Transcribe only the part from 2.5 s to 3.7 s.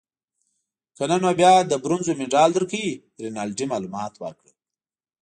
درکوي. رینالډي